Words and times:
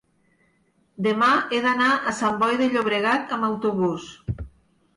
demà 1.07 1.27
he 1.49 1.59
d'anar 1.67 1.91
a 1.95 2.15
Sant 2.21 2.41
Boi 2.45 2.59
de 2.63 2.71
Llobregat 2.73 3.37
amb 3.39 3.51
autobús. 3.53 4.11